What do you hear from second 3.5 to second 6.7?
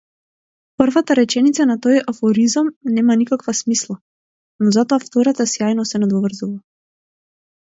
смисла, но затоа втората сјајно се надоврзува.